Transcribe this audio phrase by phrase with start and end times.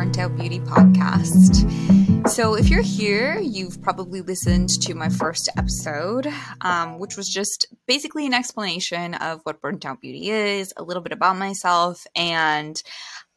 [0.00, 2.26] Burnt Out Beauty Podcast.
[2.26, 6.26] So, if you're here, you've probably listened to my first episode,
[6.62, 11.02] um, which was just basically an explanation of what Burnt Out Beauty is, a little
[11.02, 12.82] bit about myself, and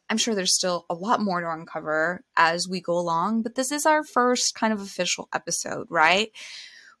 [0.08, 3.70] I'm sure there's still a lot more to uncover as we go along, but this
[3.70, 6.30] is our first kind of official episode, right?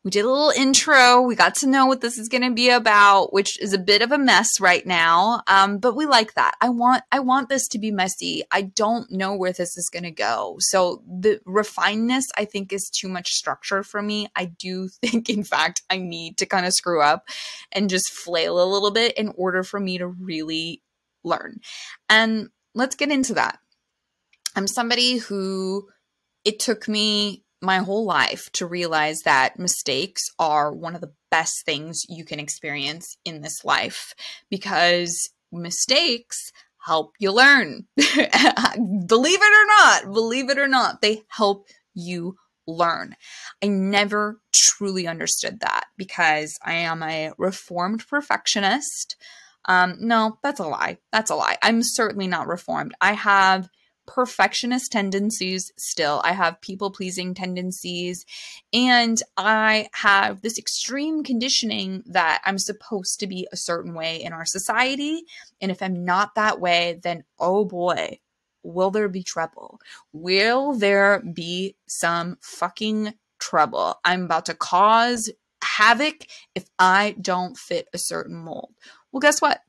[0.04, 1.22] We did a little intro.
[1.22, 4.02] We got to know what this is going to be about, which is a bit
[4.02, 5.40] of a mess right now.
[5.46, 6.56] Um, but we like that.
[6.60, 8.42] I want, I want this to be messy.
[8.50, 10.56] I don't know where this is going to go.
[10.58, 14.28] So the refinedness, I think, is too much structure for me.
[14.36, 17.26] I do think, in fact, I need to kind of screw up
[17.72, 20.82] and just flail a little bit in order for me to really
[21.24, 21.60] learn.
[22.10, 23.58] And let's get into that.
[24.54, 25.88] I'm somebody who
[26.44, 31.64] it took me my whole life to realize that mistakes are one of the best
[31.64, 34.14] things you can experience in this life
[34.50, 36.52] because mistakes
[36.84, 37.86] help you learn.
[37.96, 38.18] believe
[39.42, 43.14] it or not, believe it or not, they help you learn.
[43.62, 49.16] I never truly understood that because I am a reformed perfectionist.
[49.66, 50.98] Um, no, that's a lie.
[51.12, 51.56] That's a lie.
[51.62, 52.94] I'm certainly not reformed.
[53.00, 53.68] I have
[54.06, 56.20] perfectionist tendencies still.
[56.24, 58.24] I have people pleasing tendencies.
[58.72, 64.32] And I have this extreme conditioning that I'm supposed to be a certain way in
[64.32, 65.24] our society.
[65.60, 68.18] And if I'm not that way, then oh boy,
[68.62, 69.80] will there be trouble?
[70.12, 74.00] Will there be some fucking trouble?
[74.04, 75.30] I'm about to cause
[75.62, 78.74] havoc if I don't fit a certain mold.
[79.12, 79.60] Well, guess what?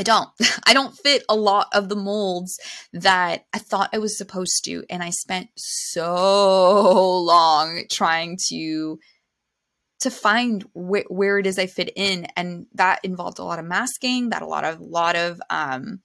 [0.00, 0.30] I don't.
[0.66, 2.58] I don't fit a lot of the molds
[2.94, 4.82] that I thought I was supposed to.
[4.88, 8.98] And I spent so long trying to
[10.00, 12.26] to find wh- where it is I fit in.
[12.34, 16.00] And that involved a lot of masking, that a lot of lot of um,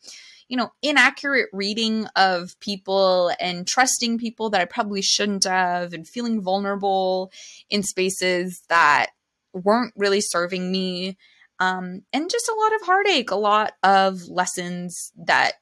[0.50, 6.08] you know, inaccurate reading of people and trusting people that I probably shouldn't have and
[6.08, 7.31] feeling vulnerable
[7.69, 9.08] in spaces that
[9.53, 11.18] weren't really serving me
[11.60, 15.54] um, and just a lot of heartache, a lot of lessons that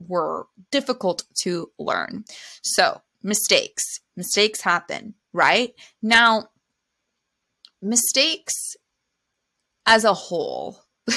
[0.00, 2.24] were difficult to learn.
[2.62, 5.72] So, mistakes, mistakes happen, right?
[6.02, 6.48] Now,
[7.80, 8.76] mistakes
[9.86, 10.80] as a whole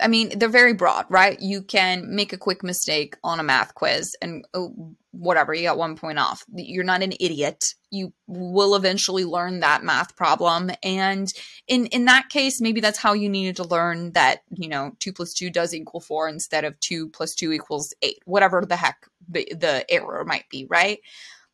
[0.00, 1.38] I mean, they're very broad, right?
[1.40, 5.78] You can make a quick mistake on a math quiz and oh, whatever, you got
[5.78, 6.44] one point off.
[6.52, 7.74] You're not an idiot.
[7.90, 10.70] You will eventually learn that math problem.
[10.82, 11.28] And
[11.66, 15.12] in, in that case, maybe that's how you needed to learn that, you know, two
[15.12, 19.06] plus two does equal four instead of two plus two equals eight, whatever the heck
[19.28, 20.98] the, the error might be, right?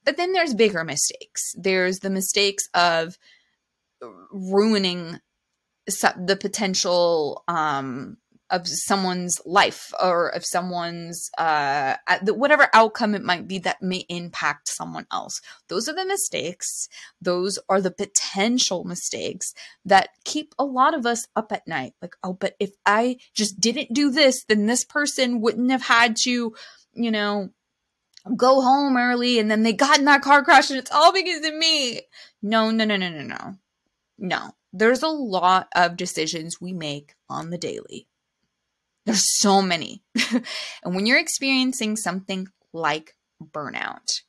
[0.04, 1.54] But then there's bigger mistakes.
[1.56, 3.16] There's the mistakes of
[4.32, 5.20] ruining
[5.86, 8.16] the potential um,
[8.50, 11.96] of someone's life or of someone's uh,
[12.26, 15.40] whatever outcome it might be that may impact someone else.
[15.68, 16.88] Those are the mistakes.
[17.20, 21.94] Those are the potential mistakes that keep a lot of us up at night.
[22.02, 26.16] Like, oh, but if I just didn't do this, then this person wouldn't have had
[26.18, 26.54] to,
[26.92, 27.50] you know,
[28.36, 31.44] go home early and then they got in that car crash and it's all because
[31.44, 32.02] of me.
[32.42, 33.54] No, no, no, no, no, no.
[34.16, 38.08] No there's a lot of decisions we make on the daily.
[39.06, 40.02] There's so many.
[40.32, 44.22] and when you're experiencing something like burnout,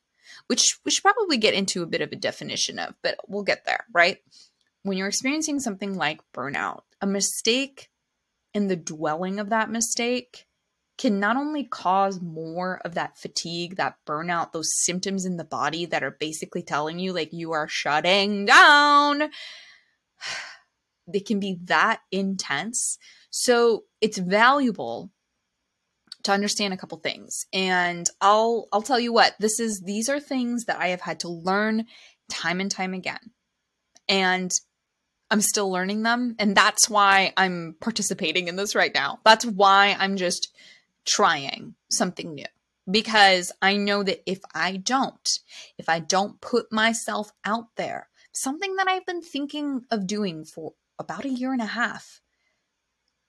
[0.48, 3.64] which we should probably get into a bit of a definition of, but we'll get
[3.64, 4.18] there, right?
[4.82, 7.88] When you're experiencing something like burnout, a mistake
[8.54, 10.46] and the dwelling of that mistake
[10.98, 15.84] can not only cause more of that fatigue, that burnout, those symptoms in the body
[15.86, 19.30] that are basically telling you like you are shutting down
[21.08, 22.98] they can be that intense.
[23.30, 25.10] So it's valuable
[26.22, 27.46] to understand a couple things.
[27.52, 31.18] And I'll I'll tell you what, this is these are things that I have had
[31.20, 31.86] to learn
[32.30, 33.32] time and time again.
[34.08, 34.52] And
[35.28, 39.18] I'm still learning them and that's why I'm participating in this right now.
[39.24, 40.54] That's why I'm just
[41.04, 42.46] trying something new
[42.88, 45.28] because I know that if I don't,
[45.78, 50.74] if I don't put myself out there, something that I've been thinking of doing for
[50.96, 52.20] about a year and a half,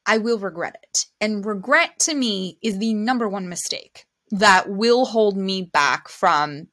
[0.07, 1.05] I will regret it.
[1.19, 6.69] And regret to me is the number one mistake that will hold me back from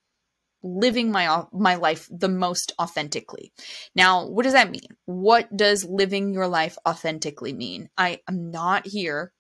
[0.63, 3.53] living my my life the most authentically.
[3.95, 4.89] Now, what does that mean?
[5.05, 7.91] What does living your life authentically mean?
[7.99, 9.33] I am not here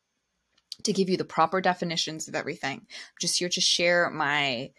[0.82, 2.80] to give you the proper definitions of everything.
[2.80, 4.70] I'm just here to share my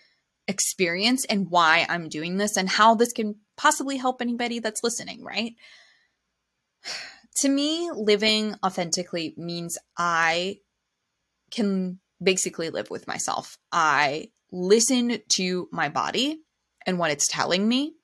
[0.48, 5.24] experience and why I'm doing this and how this can possibly help anybody that's listening,
[5.24, 5.54] right?
[7.38, 10.60] To me, living authentically means I
[11.52, 13.58] can basically live with myself.
[13.72, 16.40] I listen to my body
[16.86, 17.96] and what it's telling me,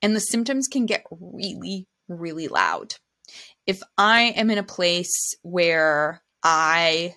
[0.00, 2.94] and the symptoms can get really, really loud.
[3.66, 7.16] If I am in a place where I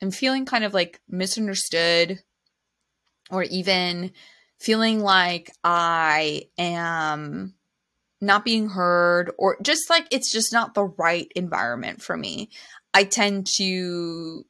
[0.00, 2.20] am feeling kind of like misunderstood,
[3.30, 4.12] or even
[4.58, 7.54] feeling like I am
[8.20, 12.50] not being heard, or just like it's just not the right environment for me,
[12.92, 14.44] I tend to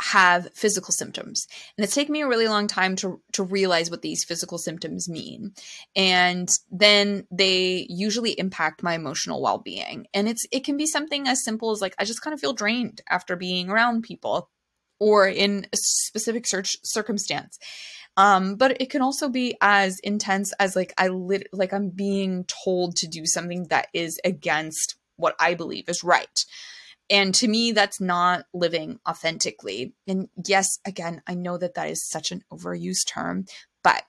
[0.00, 1.46] have physical symptoms.
[1.76, 5.08] And it's taken me a really long time to to realize what these physical symptoms
[5.08, 5.52] mean.
[5.94, 10.06] And then they usually impact my emotional well-being.
[10.12, 12.52] And it's it can be something as simple as like I just kind of feel
[12.52, 14.50] drained after being around people
[14.98, 17.58] or in a specific search circumstance.
[18.16, 22.44] Um, but it can also be as intense as like I lit like I'm being
[22.44, 26.44] told to do something that is against what I believe is right.
[27.10, 29.94] And to me, that's not living authentically.
[30.06, 33.44] And yes, again, I know that that is such an overused term,
[33.82, 34.04] but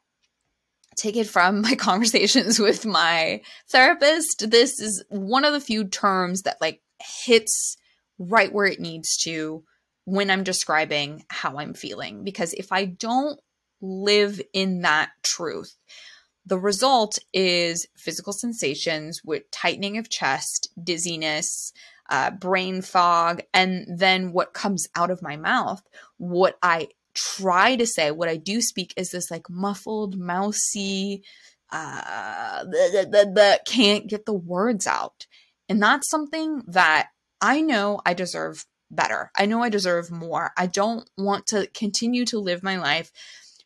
[0.95, 4.49] take it from my conversations with my therapist.
[4.49, 6.81] This is one of the few terms that like
[7.25, 7.77] hits
[8.17, 9.63] right where it needs to
[10.05, 12.23] when I'm describing how I'm feeling.
[12.23, 13.39] Because if I don't
[13.81, 15.75] live in that truth,
[16.45, 21.73] the result is physical sensations with tightening of chest, dizziness,
[22.09, 25.81] uh, brain fog, and then what comes out of my mouth,
[26.17, 31.23] what I try to say, what I do speak is this like muffled, mousy,
[31.71, 32.63] uh,
[33.65, 35.25] can't get the words out.
[35.67, 37.07] And that's something that
[37.41, 39.31] I know I deserve better.
[39.37, 40.51] I know I deserve more.
[40.57, 43.11] I don't want to continue to live my life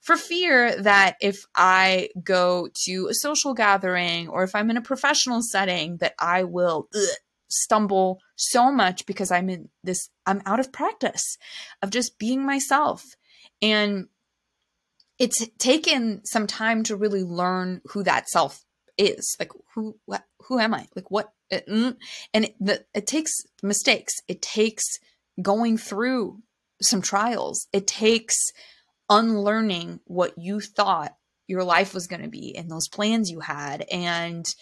[0.02, 4.82] for fear that if I go to a social gathering or if I'm in a
[4.82, 7.02] professional setting that I will ugh,
[7.50, 11.38] stumble so much because I'm in this, I'm out of practice
[11.82, 13.04] of just being myself.
[13.62, 14.08] And
[15.18, 18.64] it's taken some time to really learn who that self
[18.98, 19.36] is.
[19.40, 20.88] Like, who, what, who am I?
[20.96, 21.32] Like, what?
[21.52, 21.96] Uh, mm,
[22.34, 23.32] and it, the, it takes
[23.62, 24.14] mistakes.
[24.28, 24.84] It takes
[25.42, 26.42] going through
[26.82, 27.68] some trials.
[27.74, 28.36] It takes
[29.10, 31.16] unlearning what you thought
[31.48, 34.54] your life was going to be and those plans you had and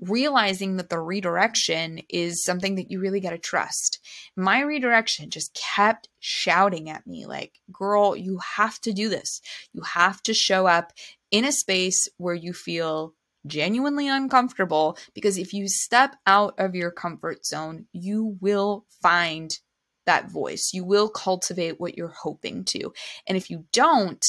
[0.00, 3.98] realizing that the redirection is something that you really got to trust.
[4.36, 9.40] My redirection just kept shouting at me, like, girl, you have to do this.
[9.72, 10.92] You have to show up
[11.30, 13.14] in a space where you feel
[13.46, 19.58] genuinely uncomfortable because if you step out of your comfort zone, you will find
[20.06, 20.70] that voice.
[20.72, 22.92] You will cultivate what you're hoping to.
[23.26, 24.24] And if you don't,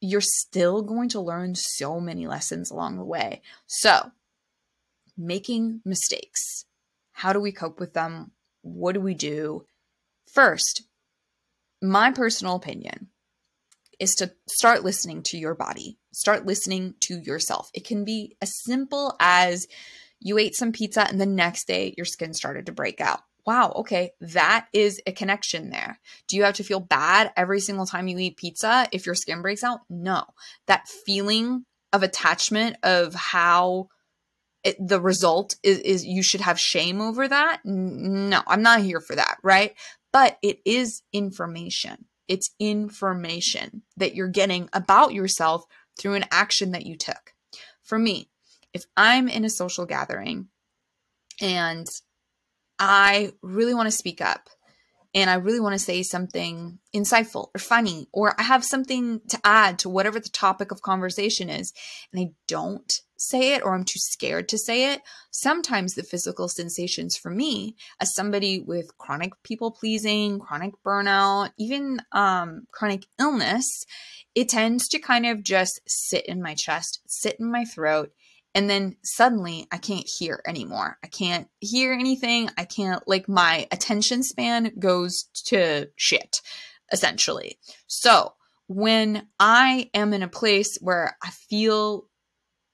[0.00, 3.42] you're still going to learn so many lessons along the way.
[3.66, 4.10] So,
[5.16, 6.64] making mistakes.
[7.12, 8.32] How do we cope with them?
[8.62, 9.66] What do we do?
[10.32, 10.82] First,
[11.80, 13.08] my personal opinion
[14.00, 17.70] is to start listening to your body, start listening to yourself.
[17.72, 19.68] It can be as simple as
[20.20, 23.20] you ate some pizza and the next day your skin started to break out.
[23.46, 26.00] Wow, okay, that is a connection there.
[26.28, 29.42] Do you have to feel bad every single time you eat pizza if your skin
[29.42, 29.80] breaks out?
[29.90, 30.24] No.
[30.66, 33.88] That feeling of attachment of how
[34.64, 37.60] it, the result is, is you should have shame over that.
[37.64, 39.74] No, I'm not here for that, right?
[40.10, 42.06] But it is information.
[42.26, 45.64] It's information that you're getting about yourself
[45.98, 47.34] through an action that you took.
[47.82, 48.30] For me,
[48.72, 50.48] if I'm in a social gathering
[51.42, 51.86] and
[52.78, 54.48] I really want to speak up
[55.14, 59.38] and I really want to say something insightful or funny, or I have something to
[59.44, 61.72] add to whatever the topic of conversation is,
[62.12, 66.48] and I don't say it or I'm too scared to say it, sometimes the physical
[66.48, 73.86] sensations for me, as somebody with chronic people pleasing, chronic burnout, even um, chronic illness,
[74.34, 78.12] it tends to kind of just sit in my chest, sit in my throat.
[78.54, 80.98] And then suddenly I can't hear anymore.
[81.02, 82.50] I can't hear anything.
[82.56, 86.40] I can't, like, my attention span goes to shit,
[86.92, 87.58] essentially.
[87.86, 88.34] So,
[88.68, 92.08] when I am in a place where I feel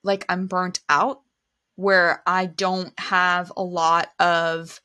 [0.04, 1.22] like I'm burnt out,
[1.76, 4.80] where I don't have a lot of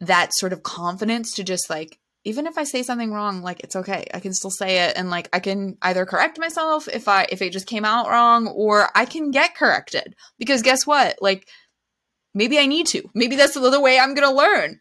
[0.00, 3.76] that sort of confidence to just like, even if I say something wrong, like it's
[3.76, 4.06] okay.
[4.12, 7.42] I can still say it and like I can either correct myself if I if
[7.42, 10.16] it just came out wrong or I can get corrected.
[10.38, 11.18] Because guess what?
[11.20, 11.46] Like
[12.34, 13.02] maybe I need to.
[13.14, 14.80] Maybe that's the way I'm going to learn.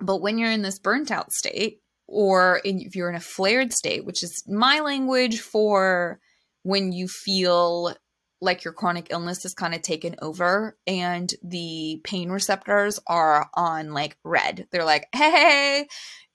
[0.00, 3.72] But when you're in this burnt out state or in, if you're in a flared
[3.72, 6.20] state, which is my language for
[6.62, 7.94] when you feel
[8.40, 13.92] like your chronic illness is kind of taken over and the pain receptors are on
[13.92, 14.66] like red.
[14.72, 15.86] They're like, hey,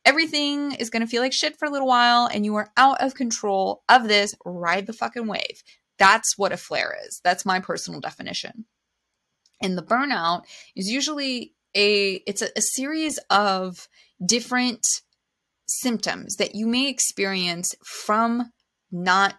[0.06, 3.02] everything is going to feel like shit for a little while and you are out
[3.02, 4.36] of control of this.
[4.46, 5.64] Ride the fucking wave.
[5.98, 7.20] That's what a flare is.
[7.24, 8.66] That's my personal definition.
[9.62, 10.44] And the burnout
[10.76, 13.88] is usually a it's a, a series of
[14.26, 14.86] different
[15.68, 18.52] symptoms that you may experience from
[18.92, 19.36] not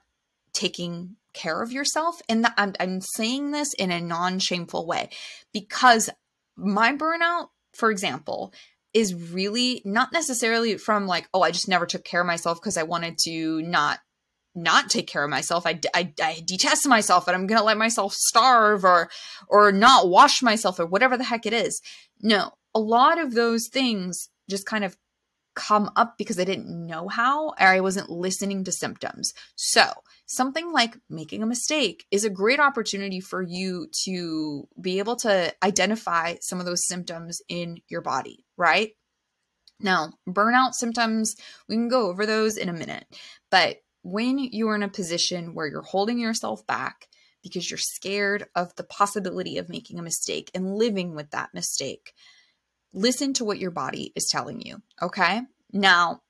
[0.53, 2.21] taking care of yourself.
[2.29, 5.11] And the, I'm, I'm saying this in a non shameful way
[5.53, 6.11] because
[6.57, 8.53] my burnout, for example,
[8.97, 12.79] is really not necessarily from like, oh, I just never took care of myself because
[12.79, 13.99] I wanted to not
[14.55, 15.67] not take care of myself.
[15.67, 19.11] I, I, I detest myself and I'm going to let myself starve or,
[19.49, 21.83] or not wash myself or whatever the heck it is.
[22.23, 24.97] No, a lot of those things just kind of
[25.55, 29.35] come up because I didn't know how or I wasn't listening to symptoms.
[29.57, 29.85] So,
[30.25, 35.55] something like making a mistake is a great opportunity for you to be able to
[35.63, 38.93] identify some of those symptoms in your body, right?
[39.81, 41.37] Now, burnout symptoms,
[41.69, 43.05] we can go over those in a minute.
[43.51, 47.09] But when you're in a position where you're holding yourself back
[47.43, 52.13] because you're scared of the possibility of making a mistake and living with that mistake,
[52.93, 54.81] listen to what your body is telling you.
[55.03, 55.43] Okay.
[55.73, 56.23] Now,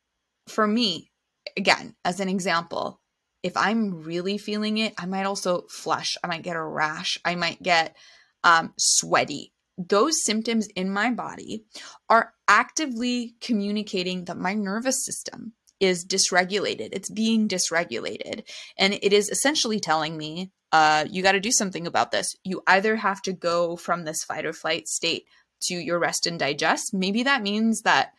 [0.48, 1.10] for me,
[1.56, 3.00] again, as an example,
[3.42, 6.16] if I'm really feeling it, I might also flush.
[6.24, 7.18] I might get a rash.
[7.24, 7.96] I might get
[8.42, 9.52] um, sweaty.
[9.78, 11.64] Those symptoms in my body
[12.08, 16.90] are actively communicating that my nervous system is dysregulated.
[16.92, 18.44] It's being dysregulated.
[18.78, 22.34] And it is essentially telling me, uh, you got to do something about this.
[22.44, 25.24] You either have to go from this fight or flight state
[25.62, 26.94] to your rest and digest.
[26.94, 28.12] Maybe that means that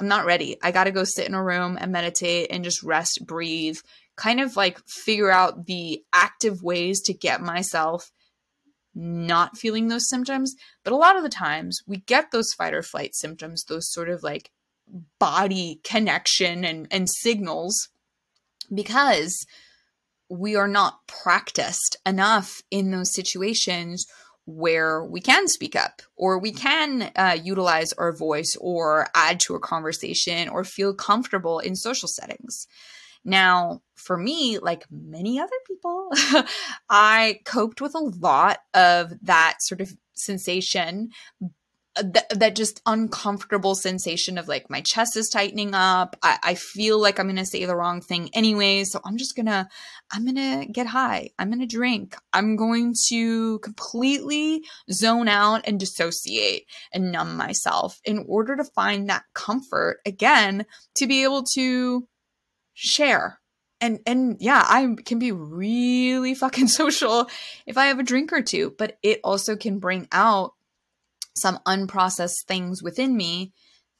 [0.00, 0.56] I'm not ready.
[0.62, 3.78] I got to go sit in a room and meditate and just rest, breathe,
[4.16, 8.10] kind of like figure out the active ways to get myself
[8.94, 10.54] not feeling those symptoms.
[10.84, 14.08] But a lot of the times we get those fight or flight symptoms, those sort
[14.08, 14.50] of like
[15.18, 17.88] body connection and, and signals
[18.72, 19.46] because
[20.28, 24.06] we are not practiced enough in those situations
[24.44, 29.54] where we can speak up or we can uh, utilize our voice or add to
[29.54, 32.66] a conversation or feel comfortable in social settings.
[33.24, 36.10] Now, for me, like many other people,
[36.90, 41.10] I coped with a lot of that sort of sensation
[41.94, 46.16] uh, th- that just uncomfortable sensation of like my chest is tightening up.
[46.22, 48.84] I, I feel like I'm gonna say the wrong thing anyway.
[48.84, 49.68] So I'm just gonna,
[50.10, 51.30] I'm gonna get high.
[51.38, 52.16] I'm gonna drink.
[52.32, 56.64] I'm going to completely zone out and dissociate
[56.94, 60.64] and numb myself in order to find that comfort again
[60.94, 62.08] to be able to
[62.74, 63.40] share.
[63.80, 67.28] And, and yeah, I can be really fucking social
[67.66, 70.52] if I have a drink or two, but it also can bring out
[71.36, 73.52] some unprocessed things within me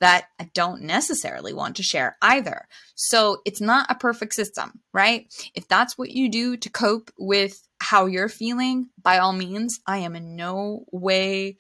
[0.03, 2.67] that I don't necessarily want to share either.
[2.97, 5.33] So it's not a perfect system, right?
[5.55, 9.99] If that's what you do to cope with how you're feeling, by all means, I
[9.99, 11.57] am in no way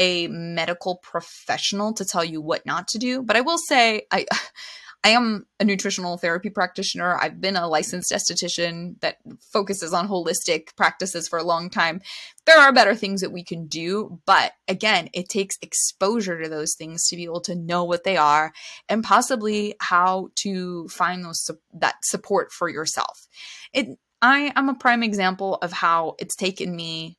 [0.00, 3.22] a medical professional to tell you what not to do.
[3.22, 4.26] But I will say, I
[5.04, 7.18] I am a nutritional therapy practitioner.
[7.20, 9.18] I've been a licensed esthetician that
[9.52, 12.00] focuses on holistic practices for a long time.
[12.46, 16.74] There are better things that we can do, but again, it takes exposure to those
[16.74, 18.54] things to be able to know what they are
[18.88, 23.28] and possibly how to find those that support for yourself.
[23.74, 27.18] It I am a prime example of how it's taken me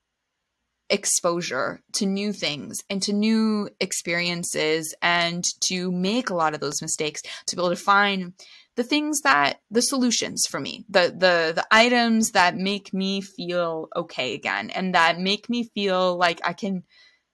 [0.90, 6.82] exposure to new things and to new experiences and to make a lot of those
[6.82, 8.34] mistakes to be able to find
[8.76, 13.88] the things that the solutions for me the the the items that make me feel
[13.96, 16.84] okay again and that make me feel like I can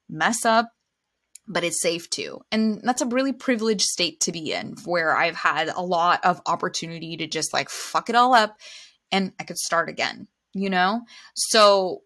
[0.08, 0.70] mess up
[1.48, 2.40] but it's safe to.
[2.50, 6.40] And that's a really privileged state to be in where I've had a lot of
[6.46, 8.56] opportunity to just like fuck it all up
[9.10, 11.02] and I could start again, you know?
[11.34, 12.02] So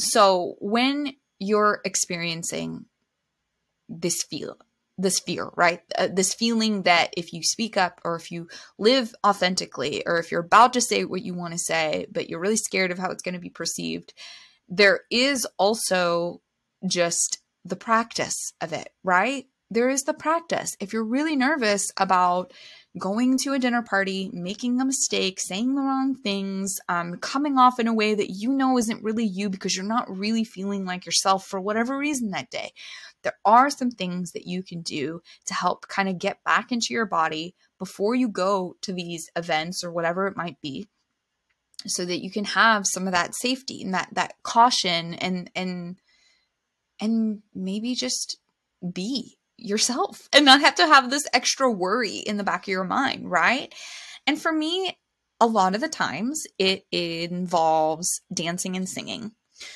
[0.00, 2.86] so when you're experiencing
[3.88, 4.56] this feel,
[4.98, 5.80] this fear, right?
[5.96, 10.30] Uh, this feeling that if you speak up or if you live authentically or if
[10.30, 13.10] you're about to say what you want to say, but you're really scared of how
[13.10, 14.12] it's going to be perceived,
[14.68, 16.40] there is also
[16.86, 19.46] just the practice of it, right?
[19.70, 20.76] There is the practice.
[20.80, 22.52] If you're really nervous about
[22.98, 27.78] going to a dinner party, making a mistake, saying the wrong things, um, coming off
[27.78, 31.06] in a way that you know isn't really you because you're not really feeling like
[31.06, 32.72] yourself for whatever reason that day.
[33.22, 36.88] There are some things that you can do to help kind of get back into
[36.90, 40.88] your body before you go to these events or whatever it might be
[41.86, 45.96] so that you can have some of that safety and that that caution and and
[47.00, 48.38] and maybe just
[48.92, 52.84] be yourself and not have to have this extra worry in the back of your
[52.84, 53.72] mind, right?
[54.26, 54.98] And for me,
[55.40, 59.32] a lot of the times it involves dancing and singing.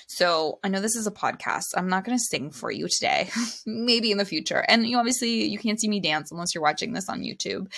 [0.07, 1.65] So I know this is a podcast.
[1.77, 3.31] I'm not going to sing for you today,
[3.67, 4.65] maybe in the future.
[4.69, 7.73] And you obviously you can't see me dance unless you're watching this on YouTube.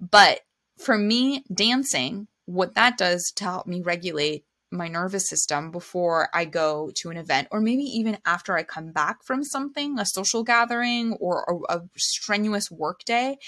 [0.00, 0.40] But
[0.78, 6.44] for me, dancing, what that does to help me regulate my nervous system before I
[6.44, 10.42] go to an event, or maybe even after I come back from something, a social
[10.42, 13.38] gathering or a, a strenuous work day,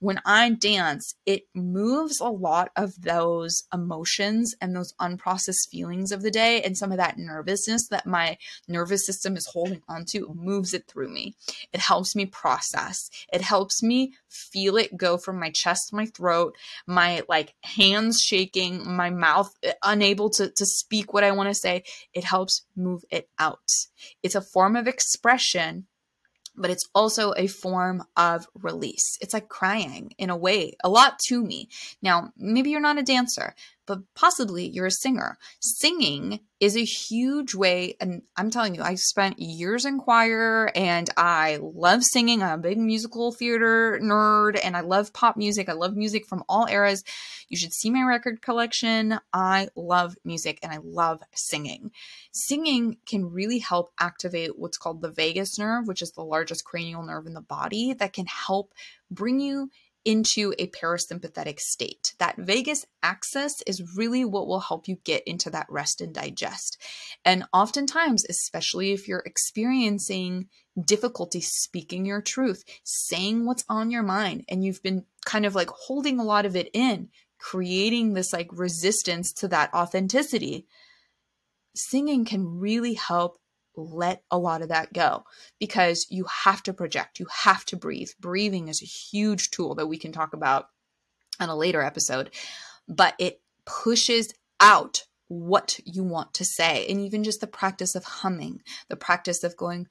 [0.00, 6.22] when I dance, it moves a lot of those emotions and those unprocessed feelings of
[6.22, 10.72] the day and some of that nervousness that my nervous system is holding onto, moves
[10.72, 11.34] it through me.
[11.72, 13.10] It helps me process.
[13.30, 18.88] It helps me feel it go from my chest my throat, my like hands shaking,
[18.90, 21.84] my mouth uh, unable to, to speak what I want to say.
[22.14, 23.70] It helps move it out.
[24.22, 25.86] It's a form of expression
[26.60, 29.18] but it's also a form of release.
[29.20, 31.68] It's like crying in a way, a lot to me.
[32.02, 33.54] Now, maybe you're not a dancer,
[33.90, 35.36] but possibly you're a singer.
[35.58, 41.10] Singing is a huge way, and I'm telling you, I spent years in choir and
[41.16, 42.40] I love singing.
[42.40, 45.68] I'm a big musical theater nerd and I love pop music.
[45.68, 47.02] I love music from all eras.
[47.48, 49.18] You should see my record collection.
[49.32, 51.90] I love music and I love singing.
[52.30, 57.02] Singing can really help activate what's called the vagus nerve, which is the largest cranial
[57.02, 58.72] nerve in the body, that can help
[59.10, 59.68] bring you
[60.04, 62.14] into a parasympathetic state.
[62.18, 66.78] That vagus axis is really what will help you get into that rest and digest.
[67.24, 70.48] And oftentimes, especially if you're experiencing
[70.86, 75.70] difficulty speaking your truth, saying what's on your mind, and you've been kind of like
[75.70, 80.66] holding a lot of it in, creating this like resistance to that authenticity,
[81.74, 83.38] singing can really help
[83.76, 85.24] let a lot of that go
[85.58, 88.08] because you have to project, you have to breathe.
[88.20, 90.66] Breathing is a huge tool that we can talk about
[91.38, 92.30] on a later episode,
[92.88, 96.86] but it pushes out what you want to say.
[96.88, 99.86] And even just the practice of humming, the practice of going,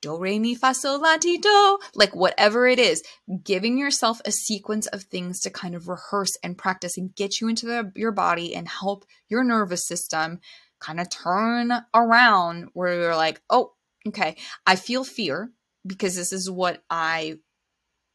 [0.00, 3.02] do re mi fa sol la ti do like whatever it is
[3.42, 7.48] giving yourself a sequence of things to kind of rehearse and practice and get you
[7.48, 10.40] into the, your body and help your nervous system
[10.80, 13.72] kind of turn around where you're like, oh,
[14.06, 15.50] okay, I feel fear
[15.86, 17.38] because this is what I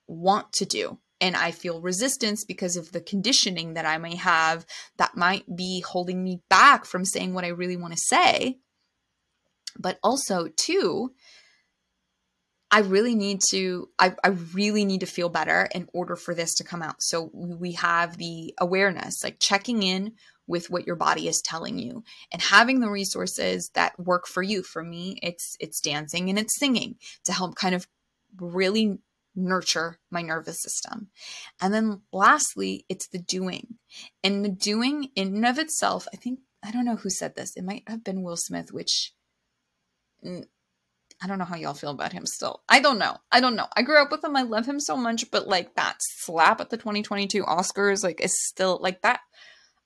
[0.07, 0.99] want to do.
[1.21, 4.65] And I feel resistance because of the conditioning that I may have
[4.97, 8.57] that might be holding me back from saying what I really want to say.
[9.77, 11.13] But also, too,
[12.71, 16.55] I really need to, I, I really need to feel better in order for this
[16.55, 16.95] to come out.
[16.99, 20.13] So we have the awareness, like checking in
[20.47, 24.63] with what your body is telling you and having the resources that work for you
[24.63, 27.87] for me it's it's dancing and it's singing to help kind of
[28.39, 28.97] really
[29.35, 31.09] nurture my nervous system
[31.61, 33.75] and then lastly it's the doing
[34.23, 37.55] and the doing in and of itself i think i don't know who said this
[37.57, 39.11] it might have been will smith which
[40.25, 40.45] mm,
[41.21, 42.61] I don't know how y'all feel about him still.
[42.67, 43.17] I don't know.
[43.31, 43.67] I don't know.
[43.75, 44.35] I grew up with him.
[44.35, 48.35] I love him so much, but like that slap at the 2022 Oscars, like is
[48.45, 49.21] still like that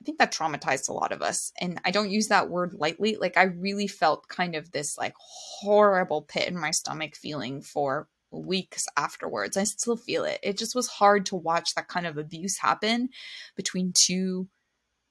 [0.01, 1.51] I think that traumatized a lot of us.
[1.59, 3.17] And I don't use that word lightly.
[3.19, 5.13] Like, I really felt kind of this like
[5.61, 9.57] horrible pit in my stomach feeling for weeks afterwards.
[9.57, 10.39] I still feel it.
[10.43, 13.09] It just was hard to watch that kind of abuse happen
[13.55, 14.47] between two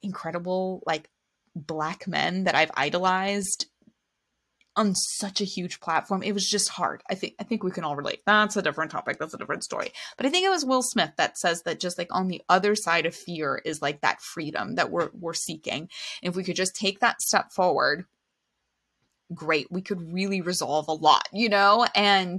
[0.03, 1.11] incredible, like,
[1.57, 3.66] black men that I've idolized
[4.79, 6.23] on such a huge platform.
[6.23, 7.03] It was just hard.
[7.11, 8.23] I think I think we can all relate.
[8.25, 9.19] That's a different topic.
[9.19, 9.91] That's a different story.
[10.17, 12.77] But I think it was Will Smith that says that just like on the other
[12.77, 15.88] side of fear is like that freedom that we're we're seeking.
[16.23, 18.05] if we could just take that step forward,
[19.35, 19.67] great.
[19.69, 21.85] We could really resolve a lot, you know?
[21.97, 22.38] And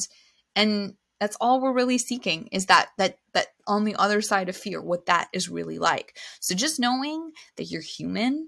[0.56, 4.56] and that's all we're really seeking is that that that on the other side of
[4.56, 6.18] fear what that is really like.
[6.40, 8.48] So just knowing that you're human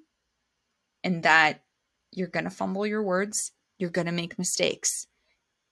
[1.04, 1.64] and that
[2.14, 5.08] you're going to fumble your words you're going to make mistakes.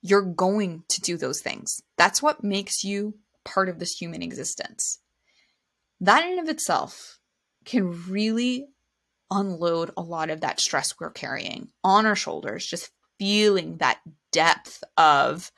[0.02, 1.82] You're going to do those things.
[1.98, 5.00] That's what makes you part of this human existence.
[6.02, 7.19] That in of itself
[7.65, 8.67] can really
[9.32, 14.00] unload a lot of that stress we're carrying on our shoulders, just feeling that
[14.32, 15.52] depth of,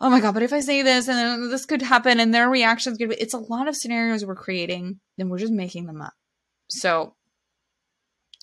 [0.00, 2.96] oh my God, but if I say this and this could happen and their reactions
[2.96, 6.14] could be, it's a lot of scenarios we're creating and we're just making them up.
[6.68, 7.14] So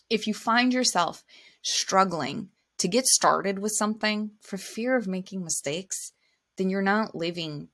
[0.09, 1.23] if you find yourself
[1.61, 2.49] struggling
[2.81, 6.13] to get started with something for fear of making mistakes,
[6.57, 7.67] then you're not living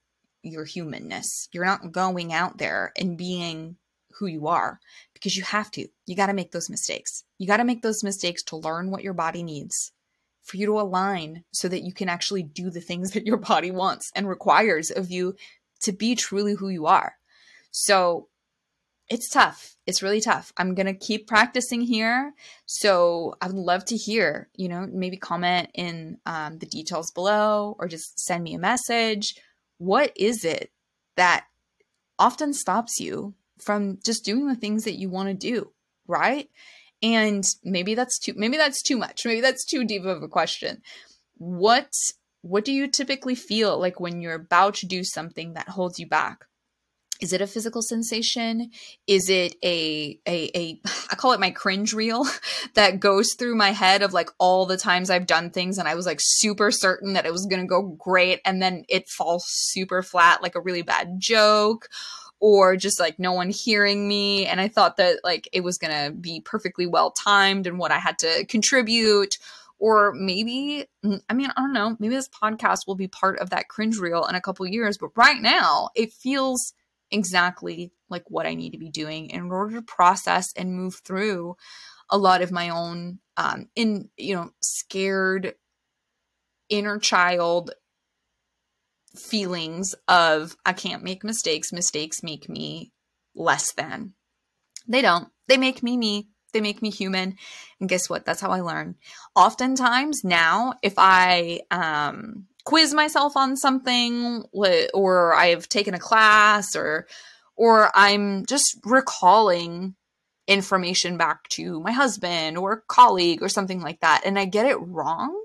[0.44, 1.48] your humanness.
[1.54, 3.78] You're not going out there and being
[4.20, 4.82] who you are
[5.14, 5.88] because you have to.
[6.08, 7.24] You got to make those mistakes.
[7.38, 9.94] You got to make those mistakes to learn what your body needs,
[10.44, 13.72] for you to align so that you can actually do the things that your body
[13.72, 15.38] wants and requires of you
[15.84, 17.14] to be truly who you are.
[17.72, 18.28] So
[19.10, 19.76] it's tough.
[19.86, 20.52] It's really tough.
[20.58, 22.34] I'm going to keep practicing here.
[22.66, 27.76] So I would love to hear, you know, maybe comment in um, the details below
[27.80, 29.36] or just send me a message.
[29.78, 30.72] What is it
[31.16, 31.46] that
[32.20, 35.72] often stops you from just doing the things that you want to do?
[36.06, 36.50] Right.
[37.02, 39.26] And maybe that's too, maybe that's too much.
[39.26, 40.82] Maybe that's too deep of a question.
[41.38, 41.92] What,
[42.42, 46.08] what do you typically feel like when you're about to do something that holds you
[46.08, 46.47] back?
[47.20, 48.72] Is it a physical sensation?
[49.08, 52.26] Is it a a a i call it my cringe reel
[52.76, 55.96] that goes through my head of like all the times i've done things and i
[55.96, 59.46] was like super certain that it was going to go great and then it falls
[59.48, 61.88] super flat like a really bad joke
[62.40, 65.94] or just like no one hearing me and i thought that like it was going
[65.94, 69.38] to be perfectly well timed and what i had to contribute
[69.80, 73.50] or maybe mm, i mean i don't know maybe this podcast will be part of
[73.50, 76.74] that cringe reel in a couple years but right now it feels
[77.12, 81.56] exactly like what I need to be doing in order to process and move through
[82.10, 85.56] a lot of my own um in you know scared
[86.70, 87.72] inner child
[89.18, 91.74] feelings of I can't make mistakes.
[91.74, 92.92] Mistakes make me
[93.36, 94.14] less than.
[94.88, 95.30] They don't.
[95.48, 96.30] They make me me.
[96.54, 97.36] They make me human.
[97.80, 98.26] And guess what?
[98.26, 98.96] That's how I learn.
[99.36, 104.44] Oftentimes now if I um quiz myself on something
[104.94, 107.08] or I've taken a class or
[107.56, 109.96] or I'm just recalling
[110.48, 114.76] information back to my husband or colleague or something like that and I get it
[114.82, 115.42] wrong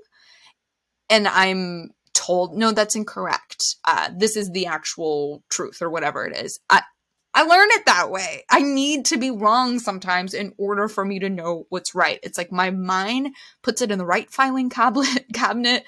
[1.09, 6.35] and I'm told no that's incorrect uh, this is the actual truth or whatever it
[6.35, 6.81] is I
[7.35, 8.43] I learn it that way.
[8.51, 12.19] I need to be wrong sometimes in order for me to know what's right.
[12.21, 13.29] It's like my mind
[13.63, 15.83] puts it in the right filing cabinet cabinet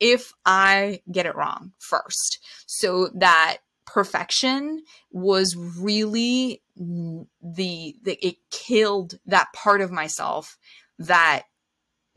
[0.00, 2.38] if I get it wrong first.
[2.66, 10.56] So that perfection was really the, the it killed that part of myself
[10.98, 11.44] that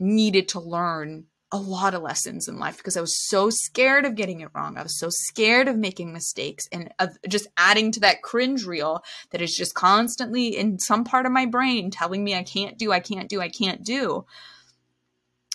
[0.00, 4.16] needed to learn a lot of lessons in life because I was so scared of
[4.16, 4.76] getting it wrong.
[4.76, 9.02] I was so scared of making mistakes and of just adding to that cringe reel
[9.30, 12.92] that is just constantly in some part of my brain telling me I can't do,
[12.92, 14.26] I can't do, I can't do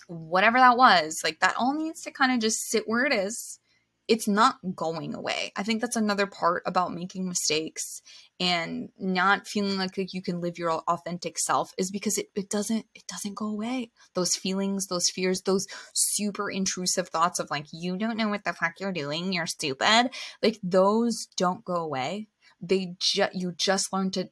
[0.07, 3.59] whatever that was, like that all needs to kind of just sit where it is.
[4.07, 5.53] It's not going away.
[5.55, 8.01] I think that's another part about making mistakes
[8.37, 12.85] and not feeling like, you can live your authentic self is because it, it doesn't
[12.93, 13.91] it doesn't go away.
[14.13, 18.51] Those feelings, those fears, those super intrusive thoughts of like you don't know what the
[18.51, 20.09] fuck you're doing, you're stupid.
[20.41, 22.27] Like those don't go away.
[22.59, 24.29] They just you just learn to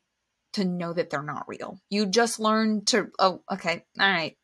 [0.53, 1.79] to know that they're not real.
[1.89, 4.35] You just learn to oh okay, all right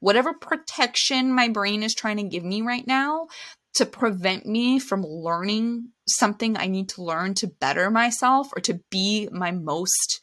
[0.00, 3.28] Whatever protection my brain is trying to give me right now
[3.74, 8.80] to prevent me from learning something I need to learn to better myself or to
[8.90, 10.20] be my most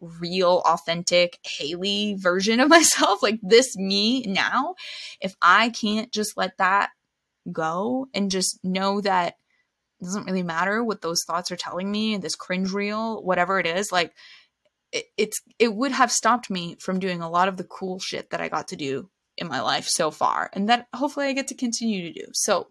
[0.00, 4.74] real, authentic Hayley version of myself, like this me now,
[5.20, 6.90] if I can't just let that
[7.50, 9.34] go and just know that
[10.00, 13.66] it doesn't really matter what those thoughts are telling me, this cringe reel, whatever it
[13.66, 14.12] is, like
[14.92, 18.30] it, it's it would have stopped me from doing a lot of the cool shit
[18.30, 21.48] that I got to do in my life so far and that hopefully I get
[21.48, 22.26] to continue to do.
[22.32, 22.68] So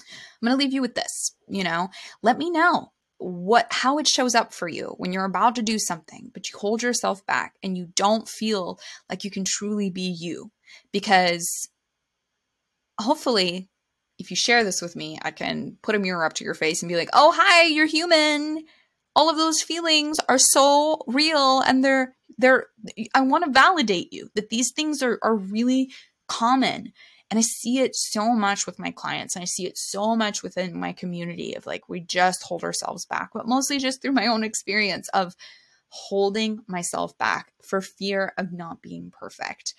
[0.00, 1.88] I'm going to leave you with this, you know.
[2.22, 5.78] Let me know what how it shows up for you when you're about to do
[5.78, 10.02] something but you hold yourself back and you don't feel like you can truly be
[10.02, 10.50] you
[10.92, 11.70] because
[13.00, 13.70] hopefully
[14.18, 16.82] if you share this with me, I can put a mirror up to your face
[16.82, 18.64] and be like, "Oh, hi, you're human
[19.16, 22.66] all of those feelings are so real and they're they're
[23.14, 25.90] I want to validate you that these things are are really
[26.28, 26.92] common.
[27.28, 30.44] And I see it so much with my clients and I see it so much
[30.44, 34.28] within my community of like we just hold ourselves back, but mostly just through my
[34.28, 35.34] own experience of
[35.88, 39.74] holding myself back for fear of not being perfect.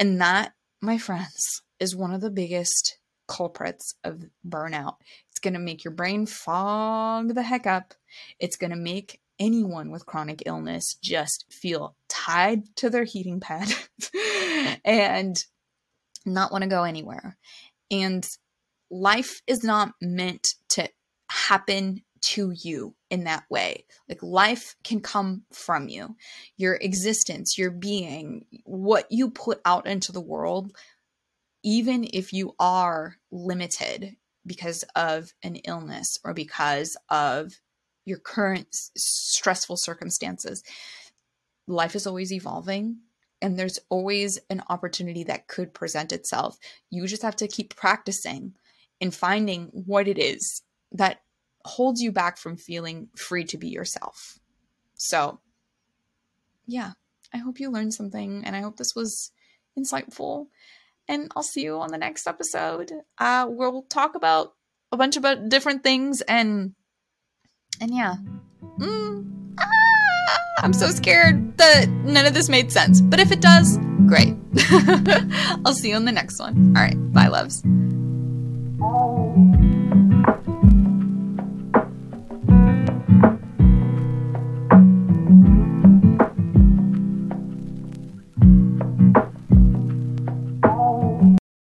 [0.00, 2.98] And that, my friends, is one of the biggest
[3.28, 4.96] culprits of burnout.
[5.30, 7.94] It's going to make your brain fog the heck up.
[8.38, 13.72] It's going to make anyone with chronic illness just feel tied to their heating pad
[14.84, 15.44] and
[16.26, 17.36] not want to go anywhere.
[17.90, 18.28] And
[18.90, 20.88] life is not meant to
[21.30, 23.84] happen to you in that way.
[24.08, 26.16] Like life can come from you.
[26.56, 30.72] Your existence, your being, what you put out into the world
[31.62, 34.16] even if you are limited
[34.46, 37.52] because of an illness or because of
[38.08, 40.62] your current stressful circumstances,
[41.66, 42.98] life is always evolving
[43.40, 46.58] and there's always an opportunity that could present itself.
[46.90, 48.54] You just have to keep practicing
[49.00, 51.20] and finding what it is that
[51.64, 54.38] holds you back from feeling free to be yourself.
[54.94, 55.40] So,
[56.66, 56.92] yeah,
[57.32, 59.30] I hope you learned something and I hope this was
[59.78, 60.46] insightful.
[61.06, 62.92] And I'll see you on the next episode.
[63.18, 64.54] Uh, we'll talk about
[64.90, 66.74] a bunch of different things and
[67.80, 68.16] and yeah.
[68.78, 73.00] Mm, ah, I'm so scared that none of this made sense.
[73.00, 74.36] But if it does, great.
[75.64, 76.76] I'll see you on the next one.
[76.76, 76.96] All right.
[77.12, 77.62] Bye, loves.